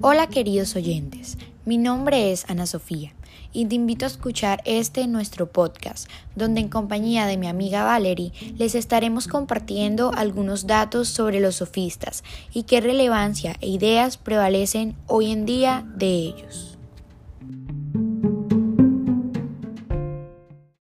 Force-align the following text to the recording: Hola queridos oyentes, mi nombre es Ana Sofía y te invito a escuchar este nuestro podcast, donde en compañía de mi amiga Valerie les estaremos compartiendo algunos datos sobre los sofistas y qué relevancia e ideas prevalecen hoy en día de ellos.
Hola 0.00 0.28
queridos 0.28 0.76
oyentes, 0.76 1.38
mi 1.64 1.76
nombre 1.76 2.30
es 2.30 2.48
Ana 2.48 2.66
Sofía 2.66 3.14
y 3.52 3.66
te 3.66 3.74
invito 3.74 4.04
a 4.04 4.06
escuchar 4.06 4.62
este 4.64 5.08
nuestro 5.08 5.50
podcast, 5.50 6.08
donde 6.36 6.60
en 6.60 6.68
compañía 6.68 7.26
de 7.26 7.36
mi 7.36 7.48
amiga 7.48 7.82
Valerie 7.82 8.30
les 8.56 8.76
estaremos 8.76 9.26
compartiendo 9.26 10.12
algunos 10.14 10.68
datos 10.68 11.08
sobre 11.08 11.40
los 11.40 11.56
sofistas 11.56 12.22
y 12.54 12.62
qué 12.62 12.80
relevancia 12.80 13.56
e 13.60 13.70
ideas 13.70 14.18
prevalecen 14.18 14.94
hoy 15.08 15.32
en 15.32 15.46
día 15.46 15.84
de 15.96 16.06
ellos. 16.06 16.78